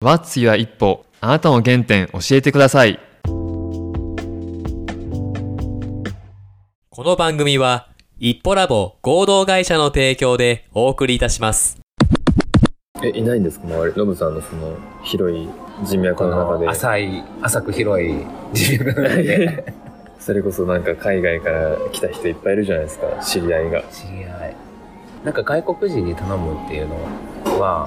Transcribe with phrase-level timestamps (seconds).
[0.00, 3.32] What's Your 一歩あなたの原点教えてくださいこ
[6.98, 7.88] の番組は、
[8.20, 11.78] 一歩ラボ合同会社の提供でお送りいたします。
[13.02, 13.92] え、いないんですか周り？
[13.96, 15.48] ノブさんのその広い
[15.84, 16.70] 人脈この中での。
[16.70, 19.74] 浅い、浅く広い人脈の中で
[20.20, 23.06] それこそなんか海外から来た人いっぱいいるじゃないですか。
[23.20, 23.82] 知り合いが。
[23.90, 24.56] 知り合い。
[25.24, 27.08] なんか外国人に頼むっていうのは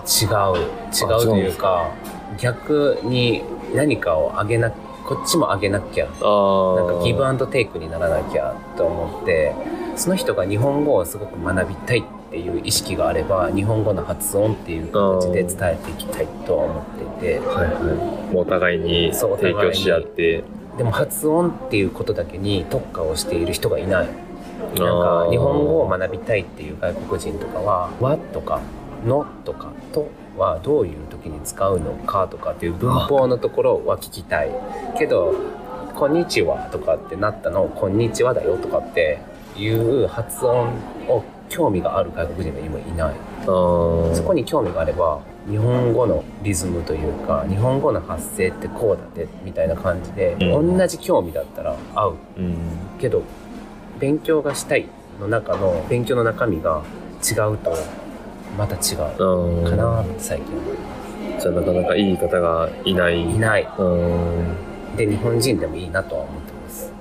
[0.06, 0.62] 違う。
[0.94, 1.92] 違うというか、
[2.38, 3.44] 逆に
[3.74, 6.06] 何かをあげな、こっちもあげなきゃ。
[6.06, 9.54] あなんかギブアンドテイクにならなきゃと思って、
[9.96, 18.36] その人が日本語をすごく学びたいっていう意識があれば、日本語の発音っていう形で伝えていきたいとは思っていて、はいはい。
[18.36, 20.44] お互いに提供し合って。
[20.78, 24.10] でも発音っていうことだけに特化をしている人がいない。
[24.80, 28.62] なんか日本語を学びたいっていう外国人とかは「は」とか
[29.06, 34.52] 「の」とか「と」はどういう時に使うのかとかっていう文法のところは聞きたい
[34.98, 35.34] けど
[35.96, 39.20] 「こんにちは」とかってなったの「こんにちはだよ」とかって
[39.58, 40.70] いう発音
[41.08, 43.16] を興味がある外国人が今いない。
[43.46, 50.78] そこに興味があれば日本語のリズムというか日本語の発声ってこうだねみたいな感じで、うん。
[50.78, 52.16] 同じ興味だったら合う。
[52.38, 52.56] うん。
[53.00, 53.24] けど
[54.00, 54.88] 勉強がしたい
[55.20, 56.84] の中の勉強の中身が
[57.22, 57.74] 違うと
[58.58, 60.48] また違うかなって最近。
[61.40, 63.22] じゃあなかなかいい方がいない。
[63.22, 63.68] いない。
[63.78, 64.96] うん。
[64.98, 66.92] で日本人でもいいなとは思ってます。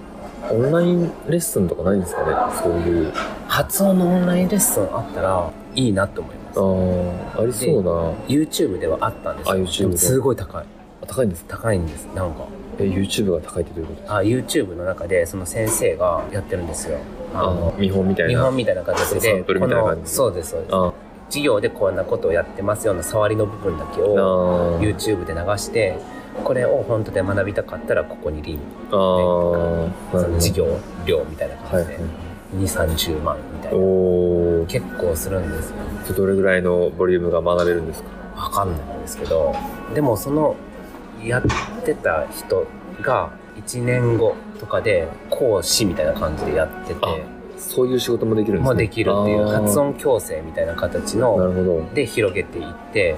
[0.50, 2.34] オンラインレッスンとかないんですかね？
[2.62, 3.12] そういう。
[3.48, 6.60] 発音のオンラインレッスンあったらいいなと思います。
[6.60, 7.90] ああ、ありそうな。
[8.26, 9.54] YouTube ではあったんですよ。
[9.54, 10.64] あ YouTube すごい高い。
[11.02, 11.56] あ高いんですか？
[11.58, 12.06] 高いんです。
[12.14, 12.46] なんか。
[12.78, 14.16] え、YouTube が高いってどういうことですか？
[14.16, 16.98] あ YouTube の中でその先生がやってるんですよ。
[17.34, 18.30] あの見本みたいな。
[18.30, 20.74] 日本みたいな形でサンプルみたいな感じそうですそうです。
[20.74, 20.89] あ
[21.30, 24.96] 授業でこんなことをやってますような触りの部分だけあをー。
[24.96, 25.96] YouTube で流して
[26.44, 28.62] これを本当で学びたかったらここにリンク。
[28.92, 29.90] あー。
[30.12, 30.66] その授業
[31.06, 31.94] 料みたいなはいはい。
[31.96, 31.96] 感
[32.60, 34.66] じで2 3 0万みたいな。
[34.66, 35.76] 結構するんですよ。
[36.16, 38.08] どれぐらいのボリュームが学べるんですか？
[38.36, 39.54] わかんないんですけど
[39.94, 40.56] でもその
[41.22, 41.42] やっ
[41.84, 42.66] てた人
[43.02, 47.14] が1年後とかで講師みたいな感じでやっててあ
[47.60, 48.68] そういう仕事もできるんですね。
[48.68, 53.16] もうできるっていう発音矯正みたいな形なので広げていって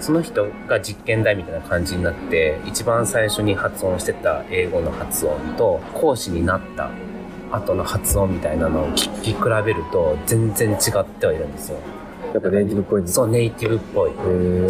[0.00, 6.90] その人が実験台みたいな感じになって一番最初に発音してた英語の発音と講師になった
[7.50, 11.78] 後の発音みたいなのを聞き比べると全然違ってはいるんですよ。
[12.32, 14.12] やっぱネイティブっぽいそうネイティブっぽい。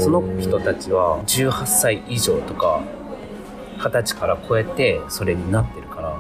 [0.01, 2.83] その人たちは18歳以上とか
[3.79, 6.17] 20歳から超えてそれになってるから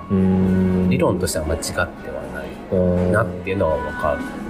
[0.88, 2.21] 理論としては間違っては
[3.12, 4.42] なっていうのは分かる。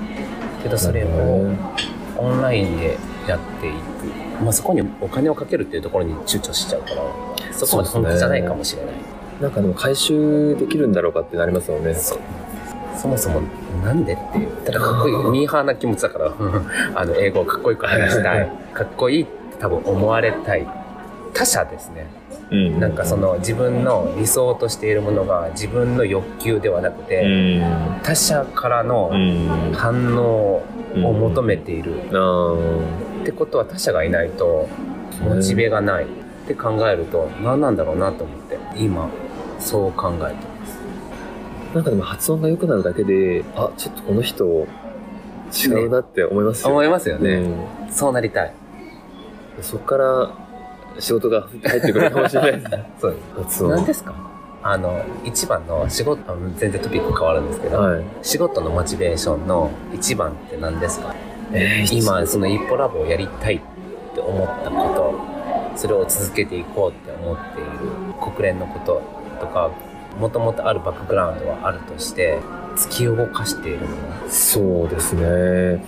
[0.62, 1.08] けどそれを
[2.16, 2.96] オンラインで
[3.26, 7.02] やっていく、まあ、そこにお金をかけるっていうところに躊躇しちゃうから
[7.52, 8.94] そこまで本気じゃないかもしれない。
[9.40, 11.94] なんかでも回収できるんだろうかってなりますよね。
[11.94, 13.42] そもそも
[13.84, 15.30] なんでってたらかっこいい。
[15.30, 16.32] ミーハーな気持ちだから。
[16.94, 18.52] あの英語をかっこよく話したい。
[18.72, 20.66] かっこいいって多分思われたい。
[21.34, 22.06] 他者ですね
[22.52, 22.78] うん。
[22.80, 28.00] なんかその自分の理想としているものが自分の欲求ではなくうてん。
[28.02, 29.72] 他者からのうん。
[29.74, 30.62] 反応
[30.94, 31.94] を求めている。
[31.96, 34.68] ってことは他者がいないと
[35.22, 36.04] モチベがない。
[36.04, 39.08] って考えると何なんだろうなと思って今
[39.60, 40.76] そう考えてます。
[41.72, 44.44] なんかでも発音が良くなるだけであちょっとこの人
[45.52, 47.92] 違うなって思いますよ思いますよね、うん。
[47.92, 48.52] そうなりたい。
[49.60, 50.30] そこから
[50.98, 52.70] 仕事が入ってくるかもしれないです。
[52.70, 54.14] ね そう発音何ですか？
[54.64, 56.20] あの一番の仕事
[56.56, 58.02] 全然トピック変わるんですけど、はい。
[58.22, 61.14] 仕事のモチベーションの一番って何ですか？
[61.52, 63.60] えー今その一歩ラボをやりたいっ
[64.14, 65.14] て思ったこと
[65.76, 67.70] それを続けていこうって思っている
[68.34, 69.02] 国連のこと
[69.40, 69.70] とか
[70.18, 72.38] もともとあるバックグラウンドはあるとして
[72.76, 73.88] 突き動かしているもの、
[74.28, 75.84] そうですね。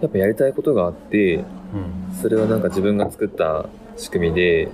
[0.00, 1.44] やっぱやりたいことがあってうん。
[2.20, 3.64] それはなんか自分が作った
[3.98, 4.68] 仕組みで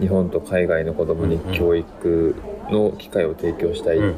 [0.00, 2.34] 日本と海外の子供に教育
[2.70, 4.14] の機会を提供したいうんっ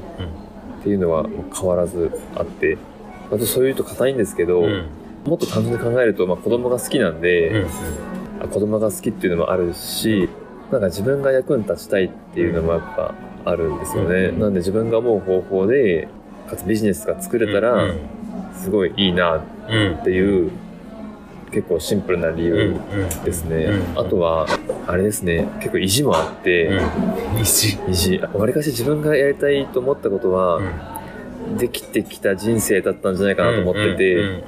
[0.82, 2.78] ていうのは変わらずあって
[3.32, 4.87] あとそういうと硬いんですけど、うん。
[5.26, 7.70] もっと単純に考えると、まあ、子供が好きなんで、うん
[8.38, 10.28] あ子供が好きっていうのもあるし
[10.70, 13.14] なんか自分が役に立ちたいっていうのもやっぱ
[13.46, 16.06] あるんですよね、うんなんで自分が思う方法で
[16.49, 17.94] かつビジネスが作れたら
[18.55, 20.50] すごいいいなうんっていう
[21.50, 22.76] 結構シンプルな理由
[23.25, 24.00] ですね、うん。
[24.00, 24.46] あとは
[24.87, 25.48] あれですね。
[25.60, 27.40] 結構意地もあって、うん。
[27.40, 28.19] 石意地。
[28.19, 31.56] わりかし自分がやりたいと思ったことは、うん。
[31.58, 34.43] できてきた人生だったんじゃないかなと思ってて、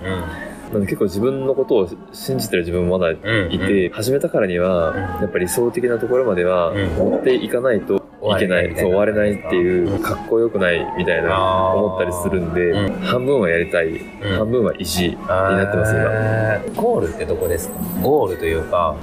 [0.73, 3.17] 結構自分のことを信じてる自分もまだい
[3.59, 6.89] て、始めたからには、やっぱり理想的なところまではうん。
[7.11, 12.93] 持っていかないといけない、そう終われないっていう、かっこよくないみたいな思ったりするんで、うん。
[13.00, 13.99] 半分はやりたい、ん。
[14.37, 16.03] 半分は意地になってます、今。
[16.05, 16.75] えー。
[16.75, 17.75] ゴールってどこですか？
[18.03, 18.97] ゴールというか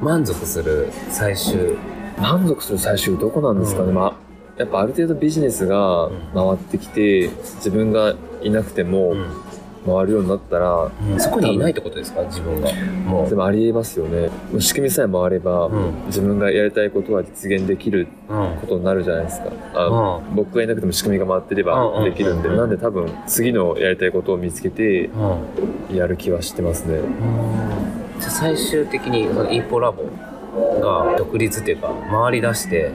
[0.00, 1.76] 満足する最終。
[2.18, 3.94] 満足する最終どこなんですかね、うん。
[3.94, 4.14] まあ
[4.56, 9.14] やっぱある程度ビジネスが回ってきて自分がいなくても
[9.86, 12.22] 回るようになったら、そこにいないってことですか？
[12.22, 12.72] 自分が。
[13.06, 13.28] もう。
[13.28, 14.30] でもありえますよね。
[14.58, 15.92] 仕組みさえ回れば、うん。
[16.06, 18.56] 自分がやりたいことは実現できるうん。
[18.60, 19.50] ことになるじゃないですか。
[19.74, 21.98] あ、う僕がいなくても仕組みが回ってれうんうんうん。
[22.00, 25.06] ばできるんで、なんで多分次のやりたいことを見つけて
[25.90, 25.96] うん。
[25.96, 27.00] やる気はしてますね。
[28.20, 30.04] じゃあ最終的にイーポラボ
[30.80, 32.92] が独立っていうか回り出して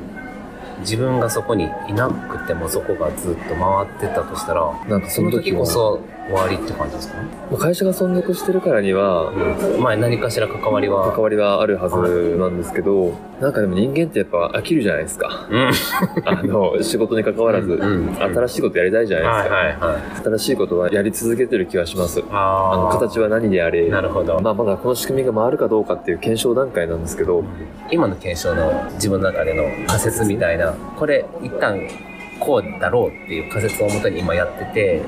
[0.80, 6.00] 自分がそこにいなくてもそこがずっと回ってたとしたらなんかそその時こそ
[6.30, 7.18] 終わりって感じですか？
[7.52, 9.31] まあ会社が存続してるからには
[9.80, 15.48] まあ何かしら関わりは関わりはあるはずなんですけど、なんかでも人間ってやっぱ飽きるじゃないですか。
[15.50, 15.72] うん。
[16.26, 18.08] あの仕事に関わらず、うん。
[18.08, 18.16] うん。
[18.16, 20.02] 新しいことやりたいじゃないですか、はいはいはい。
[20.24, 22.24] 新しいことはやり続けてる気がします。
[22.32, 27.44] あの形は何であれなるほど、まあ、まだこの仕組みが回るかどうかっていう検証段階なんですけど
[27.92, 31.80] 今の検証の自分の中での仮説みたいなこれ一旦
[32.40, 35.02] こうだろうっていう仮説をもとに今やってて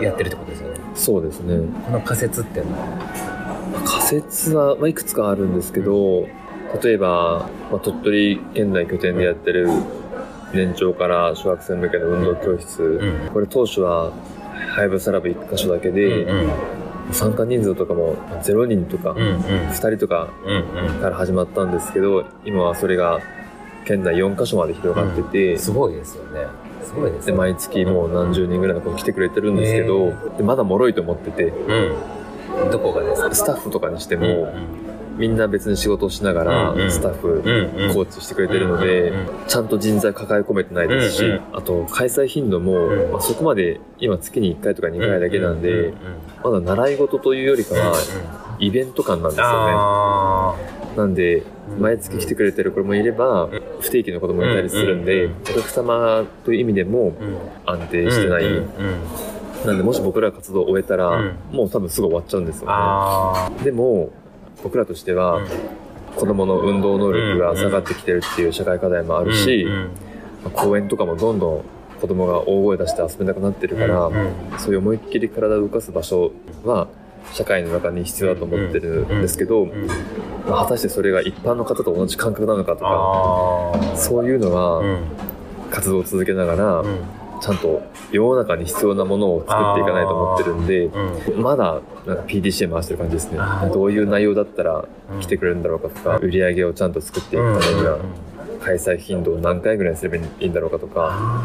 [0.00, 0.80] やってるってことですよね。
[0.94, 1.56] そうですね。
[1.86, 3.38] この仮説っていうのは。
[3.84, 6.26] 仮説は、まあ、いくつかあるんですけど
[6.82, 9.68] 例えば、まあ、鳥取県内拠点でやってる
[10.52, 14.12] 年長から小学生向けの運動教室、んこれ当初は
[14.74, 16.50] ハイブサラブ1箇所だけで、うん
[17.10, 19.38] 参加人数とかも0人とかうんうん。
[19.38, 21.00] 2人とかうんうん。
[21.00, 23.20] から始まったんですけど今はそれが
[23.86, 26.40] 県内4カ所まで広がってて、すごいですよね
[26.82, 31.44] すごいですねで毎月もう何十人ぐらいの子来てくれてるんですけど、でまだ脆いと思ってて。
[31.44, 31.94] う
[32.68, 32.70] ん。
[32.72, 33.34] どこがですか？
[33.34, 34.88] スタッフとかにしても、うん
[35.18, 37.42] みんな別に仕事をしながら、スタッフ、
[37.92, 39.12] コーチしてくれてるので、
[39.48, 43.10] ちゃんと人材抱え込めてないですし、あと開催頻度も、うん。
[43.10, 45.92] まあ、そこまで今月に1回とか2回だけなんで、
[46.44, 47.96] まだ習い事というよりかは、
[48.60, 50.77] イベント感なんですよね。
[50.98, 51.80] あなんで、うん。
[51.80, 53.50] 毎月来てくれてる子もいれば、ん。
[53.80, 57.12] 不定期の子もいたりするんで、うんお客様という意味でも
[57.66, 58.44] 安定してない。
[59.66, 61.36] なんで、もし僕らが活動を終えたら、うん。
[61.52, 62.72] もう多分すぐ終わっちゃうんですよね。
[62.74, 64.10] あでも、
[64.62, 65.40] 僕らとしては、
[66.16, 69.66] 子供の運動能力が下がってきてるっていう社会課題もああるし、
[70.52, 71.64] 公園とかもどんどん
[72.00, 74.10] 子供が大声出して遊べなくなってるから、
[74.58, 76.32] そういう思いっきり体を動かす場所
[76.64, 76.88] は
[77.32, 79.86] 社会の中に必要だと思ってるんですけど、うん。
[80.48, 85.02] まあ果たしてそれが一般の方と同じ感覚なのかとか、そういうのうはん。
[85.70, 86.98] 活動を続けながら、うん。
[87.40, 91.42] ちゃんと世の中に必要なものを作っていかないと思ってるんで、うん。
[91.42, 93.38] まだなんか PDCA 回してる感じですね。
[93.72, 94.84] どういう内容だったら
[95.20, 97.98] 来てくれるんだろうかとか、売り上げをちゃんと作っていくためには、
[98.58, 101.42] 開催頻度を何回ぐらいにすればいいんだろうかとか、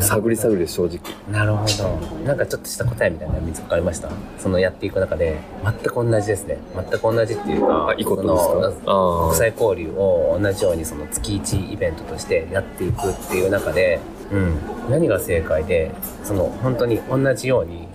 [0.00, 0.98] 探り探りで正直。
[1.30, 2.24] なるほど。
[2.24, 4.10] なんかちょっとした答えみたいなの見つかりました？
[4.38, 5.38] そのやっていく中で。
[5.62, 6.58] 全く同じですね。
[6.74, 8.28] 全く同じっていうかあ、いいことで
[8.72, 8.92] すか？
[8.92, 14.00] あ国際交流を同じようにその月1イベントとしてやっていくっていう中で、
[14.32, 14.58] うん、
[14.90, 17.88] 何が正解でその本当に同じように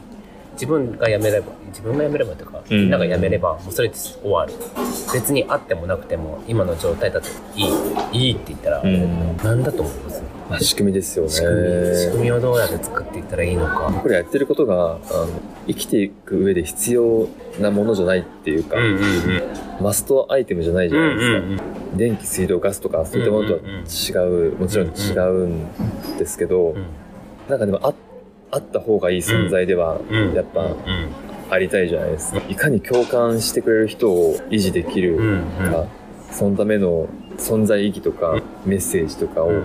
[0.60, 2.78] 自分が辞めれば自分が辞めればというか、うん。
[2.82, 4.54] みんなが辞めればもうそれで終わる。
[5.14, 7.64] 別にあってもなくても今の状態だとい
[8.12, 9.38] いいいって言ったら、うん。
[9.38, 10.22] 何だと思います？
[10.50, 11.32] まあ、仕組みですよね。
[11.32, 13.90] 仕組み仕組みをどうやって作っていったらいいのか。
[13.94, 15.28] 僕らやってることがあの
[15.68, 17.30] 生きていく上で必要
[17.62, 19.84] なものじゃないっていうか、うんうんうん。
[19.84, 21.60] マストアイテムじゃないじゃないですか、うん
[21.96, 24.12] 電気水道ガスとかそういったものとは違
[24.52, 26.86] う、もちろん違うんですけど、うん。
[27.48, 27.94] なんかでもあ
[28.52, 30.34] あった方がいい存在ではうん。
[30.34, 30.76] やっぱうん。
[31.52, 35.24] ありたいじゃないですか、いかに共感してくれる人を維持できるか、う
[35.84, 35.88] ん。
[36.32, 39.64] そのための存在意義とかメッセージとかをうん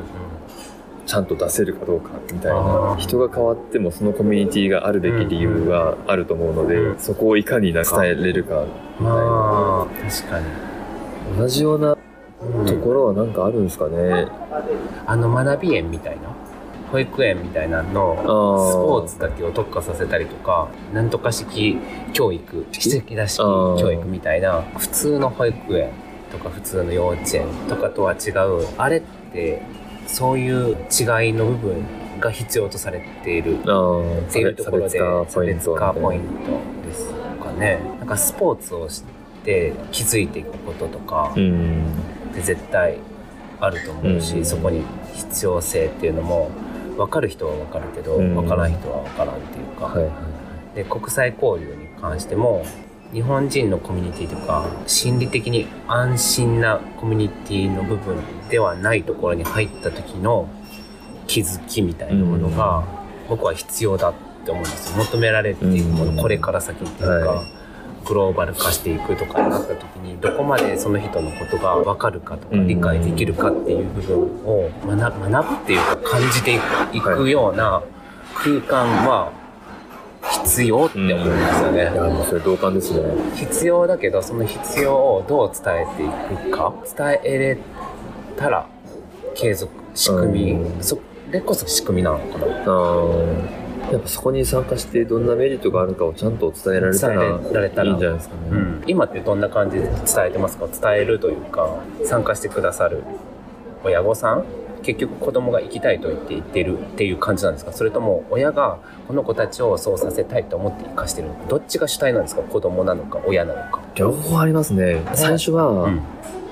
[1.06, 2.96] ちゃんと出せるかどうかみたいあなー。
[2.96, 6.98] 人が変わってもそのコミュニティがあるべき理由があると思うので、うん。
[6.98, 8.64] そこをいかに伝えれるか。
[8.98, 10.46] みたいな確かに。
[11.38, 11.98] 同じような
[12.58, 14.26] うんところはなんかあるんですかね、
[15.06, 16.34] あの学び園みたいな？
[16.94, 21.76] 保育園みたいなのスポーツだけを特化させたりとかなんとか式
[22.12, 25.90] 教育奇跡だ式教育みたいな普通の保育園
[26.30, 29.60] とか普通の幼稚園とかとは違うあれって
[30.06, 31.84] そういう違いの部分
[32.20, 33.62] が必要とされているっ
[34.32, 36.26] ていうところで差差別化ポイント
[36.82, 37.80] トですかね。
[37.98, 39.02] なんかスポーツをし
[39.42, 41.86] て気づいていくこととかうん。
[42.30, 42.98] って絶対
[43.58, 44.44] あると思うし、うん。
[44.44, 44.84] そこに
[45.14, 46.52] 必要性っていうのも
[46.96, 48.34] 分かる人は分かるけど、うん。
[48.34, 52.64] 分からん人は分からんっていうか、はいはいで国際交流に関しても
[53.12, 58.16] 日本人のコミュニティとか心理的に安心なコミュニティの部分
[58.48, 60.48] ではないところに入った時の
[61.26, 62.84] 気づきみたいなものが
[63.28, 65.04] 僕は必要だって思うんですよ。
[65.04, 67.63] 求められているものこれから先っていうか、はい
[68.04, 72.66] グローバル化していくとかになった時にどこまでその人のことが分かるかとかうん。
[72.66, 76.60] 理解できるかっていう部分を学ぶっていうか感じて
[76.92, 77.82] いくような
[78.34, 79.32] 空間は
[80.44, 81.82] 必要って思うんですよね。
[82.22, 83.02] うそれ同感ですね。
[83.34, 87.58] 必要だけどその必要をどう伝えていくか伝えれ
[88.36, 88.66] たら
[89.34, 90.82] 継続仕組み、うん。
[90.82, 90.98] そ
[91.30, 92.46] れこそ仕組みなのかな。
[92.46, 93.63] あー
[93.94, 97.90] やっぱそこに参加してどんなメリットがあるかをちゃんと伝えられたら伝えられたら。
[97.90, 98.40] いいんじゃないですかね。
[98.50, 99.94] うん、今ってどんな感じで伝
[100.26, 100.66] えてますか？
[100.66, 103.02] 伝えるというか参加してくださる。
[103.84, 104.44] 親御さん？
[104.82, 107.72] 結局子供が行きたいと言って言ってるっていう感じなんですか？
[107.72, 111.28] それとも親がこの子たちをそうさせたいと思って生かしてる。
[111.28, 112.42] のかどっちが主体なんですか？
[112.42, 115.02] 子供なのか親なのか、両方ありますね。
[115.14, 116.02] 最初はうん、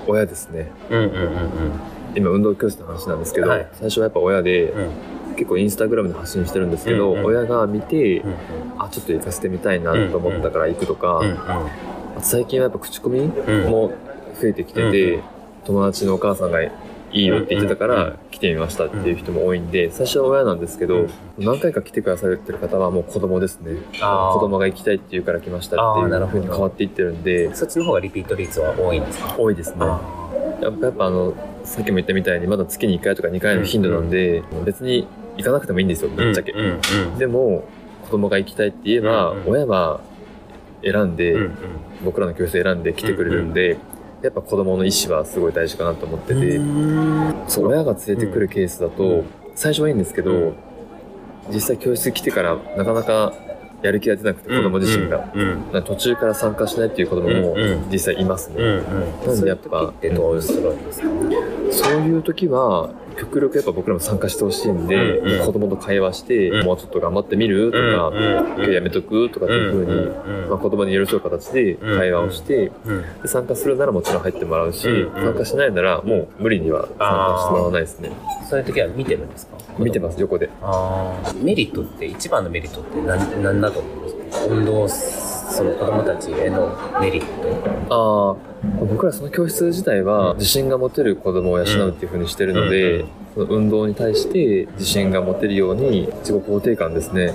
[0.07, 0.71] 親ですね。
[0.91, 1.13] うんうんうん。
[2.15, 3.69] 今運動教室の話なんですけど、はい。
[3.73, 4.91] 最初はやっぱ親で、うん
[5.33, 7.25] 結構インスタグラムで発信してるんですけど、うんうん。
[7.27, 8.35] 親が見て、うん
[8.79, 11.37] あ、ちょっと行かせてみたいなと思ったから行くとか、うんうん。
[12.21, 13.71] 最近はやっぱ口コミうん。
[13.71, 13.93] も
[14.41, 15.23] 増えてきてて、うん
[15.65, 16.73] 友達のお母さんがい
[17.13, 21.11] いよって言ってたかうんうんら来てみましたっていう人も多いんで、最初は親なんですけど、うん。
[21.39, 23.77] 何回か来てくださってる方はもう子供ですね。
[23.93, 26.39] 子供が行きたいって言うから来ましたっていうなるほど。
[26.39, 29.37] 風に変わっていってるんで、そっちの方がリピート率は多いんですか？
[29.39, 29.77] 多いですね。
[29.83, 30.01] あ
[30.63, 36.53] やっぱやっぱあの、さっきも言ったみたいにまだ月に1回とか2回の頻度なんで、別に行かなくてもいいんですよ、ぶっちゃけ。
[36.53, 36.81] うん
[37.13, 37.19] うん。
[37.19, 37.65] でも、
[38.05, 39.49] 子供が行きたいって言えば、うんうん。
[39.51, 40.01] 親は
[40.83, 41.51] 選んで、うんうん。
[42.05, 43.79] 僕らの教室選んで来てくれるんで、
[44.23, 46.61] やっぱ子供の意思はすごい大事かなと思ってて、
[47.49, 49.25] そう、親が連れてくるケースだと、うん。
[49.55, 50.55] 最初はいいんですけど、うん。
[51.53, 53.33] 実際教室来てからなかなか
[53.83, 55.29] やる気が出なくて、子供自身が。
[55.35, 55.49] うんうん。
[55.73, 57.57] なんか途中から参加しないっていう子供も
[57.91, 58.57] 実際いますね。
[58.59, 58.71] うんう
[59.25, 59.27] ん。
[59.27, 61.09] なんでやっぱそういう時ってどうするんですか？
[61.71, 65.47] そういう時は、極力やっぱ僕らも参加してほしいんで、うんうん。
[65.47, 66.67] 子供と会話して、うん。
[66.67, 67.71] もうちょっと頑張ってみる？
[67.71, 68.13] とか、
[68.57, 69.31] 今日やめとく？
[69.31, 75.25] とかっていう風に、まあ、子供に寄り添う形で会話をして、うんで参加するならもちろん入ってもらうし、うんうん。
[75.25, 78.11] 参加しないならもう無理には参加してもらわないですね。
[78.49, 79.57] そういう時は見てるんですか？
[79.79, 80.51] 見てます、横で。
[81.43, 84.02] メリットって一番のメリットって何何だと思いますか
[84.49, 87.25] 運動その子供たちへのメリッ
[87.89, 87.91] ト。
[87.91, 97.35] ああ、僕らその教室自体は自信が持てる子供を養うっていう風にしてるので、うんその運動に対して自信が持てるように自己肯定感ですね。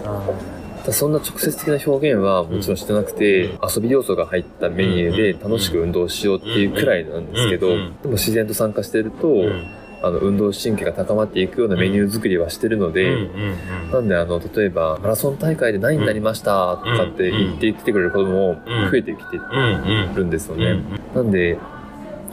[0.91, 9.27] そんな直接的な表現はもちろんしてなくて、遊び要素が入ったメニューで楽しく運動しようっていうくらいなんですけど、うんでも自然と参加してると、
[10.01, 13.29] あの運動神経が高まっていくようなメニュー作りはしてるので、
[13.91, 18.61] なんであの例えばマラソン大会で何位になりましたとかって言ってきてくれる子供も
[18.91, 19.37] 増えてきて
[20.15, 20.81] るんですよね。
[21.15, 21.57] なんで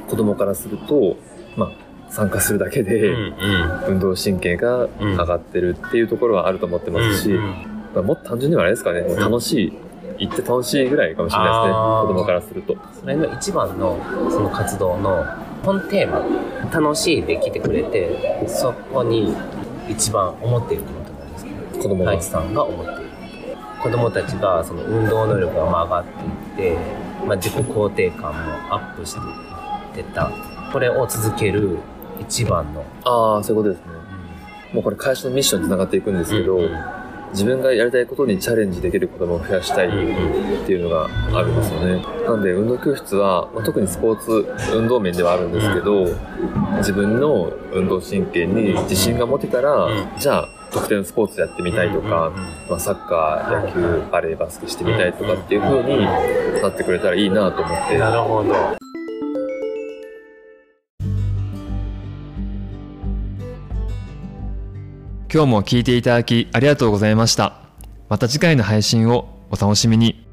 [0.08, 1.16] 子供からすると、
[1.56, 1.72] まあ、
[2.10, 3.14] 参加するだけで
[3.88, 9.72] 運動神経が上がってるっていうところはあると思ってますし、まあ、もっと単純にはあれですかね、楽しい、
[10.18, 12.76] 行って楽しいぐらいかもしれないですね、子供からすると。
[13.00, 13.98] それの一番の
[14.30, 15.24] その活動の
[15.64, 16.22] 本テーマ
[16.74, 19.32] 楽しいで来てくれてそこに
[19.88, 21.50] 一番思っていることなんですか
[21.80, 22.20] 子供が。
[22.20, 23.10] さんが思っている
[23.80, 26.04] 子供たちがその運動能力が上がっ
[26.56, 26.78] ていって、
[27.26, 30.32] まあ、自己肯定感もアップしていってた。
[30.72, 31.78] これを続ける
[32.18, 33.92] 一番の、ああ、そういうことですね。
[34.72, 36.58] もうこれ会社のミッションにつながっていくんですけど、
[37.34, 42.00] 自分がやりたいことにチャレンジできる子供を増やしたいっていうのがあるんですよね。
[42.24, 46.06] なんで運動教室は、まあ、特にスポーツ運動面ではあるんですけど、
[46.78, 52.32] 自分の運動神経に自信が持てたら、じゃあ特定のスポーツやってみたいとか、
[52.70, 56.04] まあ、サッカー、野球、バレー、バスケしてみたいとかっていう風に
[56.62, 57.98] なってくれたらいいなと思って。
[57.98, 58.83] なるほど
[65.34, 67.54] 今日も聞いていただきありがとうございました。
[68.08, 70.24] また次回の配信をお楽しみに。